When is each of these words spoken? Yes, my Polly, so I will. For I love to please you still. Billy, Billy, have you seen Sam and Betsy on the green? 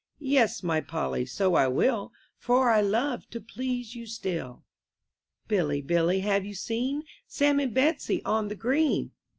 Yes, 0.17 0.63
my 0.63 0.81
Polly, 0.81 1.27
so 1.27 1.53
I 1.53 1.67
will. 1.67 2.11
For 2.39 2.71
I 2.71 2.81
love 2.81 3.29
to 3.29 3.39
please 3.39 3.93
you 3.93 4.07
still. 4.07 4.63
Billy, 5.47 5.83
Billy, 5.83 6.21
have 6.21 6.43
you 6.43 6.55
seen 6.55 7.03
Sam 7.27 7.59
and 7.59 7.71
Betsy 7.71 8.25
on 8.25 8.47
the 8.47 8.55
green? 8.55 9.11